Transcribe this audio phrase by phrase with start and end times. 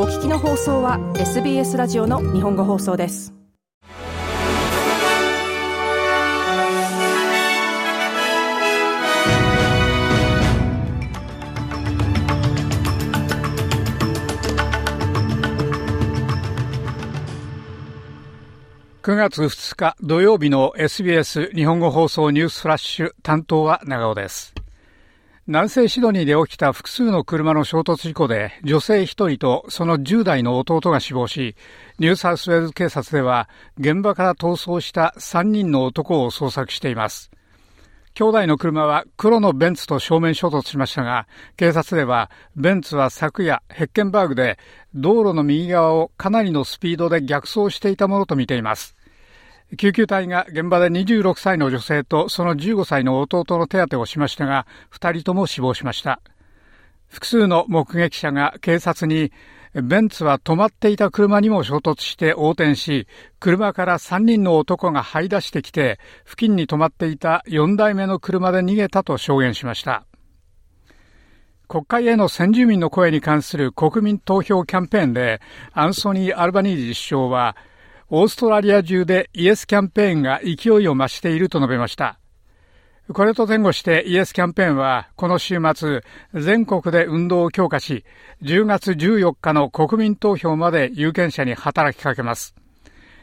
[0.00, 3.34] お聞きの放送は SBS ラジオの日本語放送です。
[19.02, 24.57] 9月2日土曜日の SBS 日本語放送ニュースフラッシュ担当は長尾です。
[25.48, 31.56] 南西シドニーで起きた複数の車の衝突事故で女性1人とその10代の弟が死亡し、
[31.98, 33.48] ニューサウスウェールズ警察では
[33.78, 37.30] 現場から逃走した3人の男を捜索しています。
[38.12, 44.58] 兄弟の車は黒のベンツと正面衝突しましたが、警察ではベンツは昨夜ヘッケンバーグで
[44.94, 48.97] 道路の右側をかなりのスピードで逆走していたものとみています。
[49.76, 56.20] 救急隊が現場で26歳の女性とその15歳の弟の手当てをしましたが、2人とも死亡しました。
[57.08, 59.30] 複数の目撃者が警察に、
[59.74, 63.06] ベンツは止まっていた車にも衝突して横転し、
[63.38, 70.04] 車から3人の男が這い出してきて、付近に止まっていた4台目の車で逃げたと証言しました。
[71.68, 75.42] 国会への先住民の声に関する国民投票キャンペーンで、
[75.72, 77.56] アンソニー・アルバニージ首相は、
[78.10, 82.18] オーストラリア中でイエスキャンペーンが勢いを増していると述べました。
[83.12, 88.04] これと前後してイエスキャンペーンはこの週末全国で運動を強化し
[88.42, 92.54] 10月14日の国民投票まで有権者に働きかけます。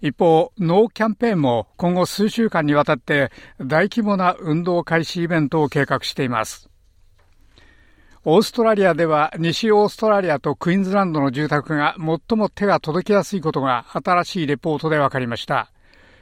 [0.00, 6.69] 一方、ノーキャンペーンも今後数週間にわたって大規模な運動開始イベントを計画しています。
[8.22, 15.72] オーストラリアでは西オーストラリアとクイーンズランドの住宅が最も手が届きやすいことが新しいレポートで分かりました。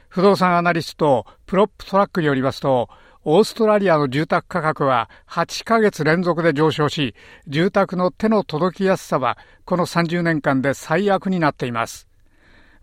[0.07, 2.87] 不動産アナリストプロップトラックによりますと、
[3.25, 7.15] オーストラリアの住宅価格は8ヶ月連続で上昇し、
[7.49, 12.08] 住宅の手の届きやすさはこの30年間で最悪になっています。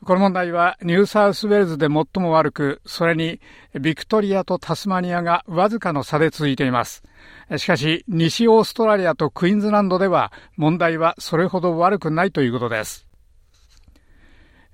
[0.06, 3.40] この問題はニューサウスウェールズで最も悪く、それに
[3.74, 7.02] ビクトリアとタスマニアがわずかの差で続いています。
[7.56, 13.08] しかし、西オーストラリアとクイーンズランドでは問題はそれほど悪くないということです。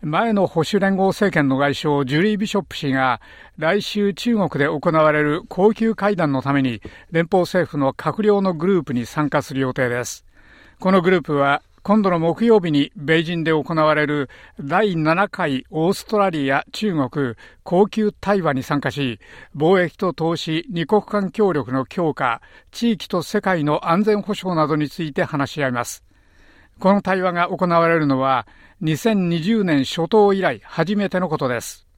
[0.02, 3.22] 前の保守連合政権の外相ジュリー・ビショップ氏が
[3.56, 10.26] 来週中国で行われる高級会談のために連邦政府の閣僚のグループに参加する予定です。
[10.78, 17.34] このグループは今度の木曜日に米人で行われる第7回オーストラリア、中国
[17.64, 19.18] 高級対話に参加し、
[19.56, 26.04] 貿易と投資、二国間協力の強化、地域と世界の安全保障などについて話し合います。
[26.78, 28.46] この対話が行われるのは
[28.82, 31.88] 2020年初頭以来初めてのことです。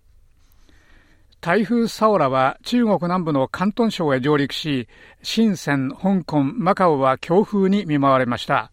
[1.43, 4.89] 台風サオラは中国南部の広東省へ上陸し、
[5.23, 8.73] 深セン、香港、マカオは強風に見舞われました。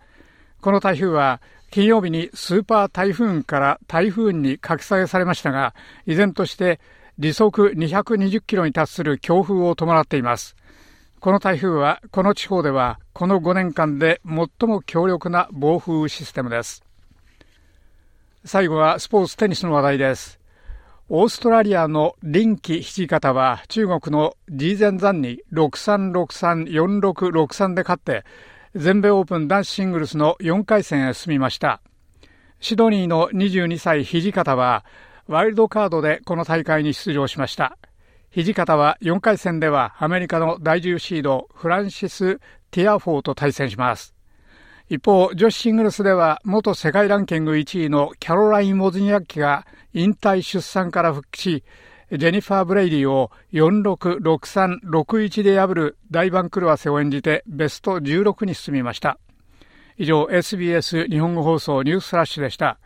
[0.61, 1.41] この台風は
[1.71, 5.73] 金曜日にスーパー台風から台風に格下げされましたが、
[6.05, 6.79] 依然として
[7.17, 10.55] 時速220キロに達する強風を伴っています。
[11.19, 16.83] この台風はこの地方ではこの5年間で最も強力な暴風システムです。
[18.43, 20.39] 最後はスポーツテニスの話題です。
[21.09, 28.23] オーストラリアの臨機土方は中国のジーゼンザンに6363、4663で勝って
[28.73, 31.81] 全米オープン男子シングルスの4回戦へ進みました。
[32.61, 34.85] シドニーの22歳土方は、
[35.27, 37.77] ワイルドカードでこの大会に出場しました。
[38.33, 42.39] 土方は4回戦ではアメリカの第10シードフランシス・
[42.71, 44.15] ティアフォーと対戦します。
[44.87, 51.63] 一方、女子シングルスでは元世界ランキング1位のキャロライン・ウォズニアッキが引退出産から復帰し、
[52.11, 59.17] ジェニファー・ブレイディを466361で破る大番狂わせを演じてベスト16に進みました。
[59.97, 62.79] 以上、SBS 日本語放送ニュースフラッシュでした。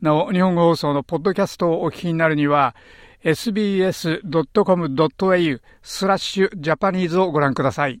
[0.00, 2.74] なお、日本語放送のポッドキャストをお聞きになるには、
[3.22, 4.40] sbs.com.au
[5.82, 8.00] スラッシュジャパニーズをご覧ください。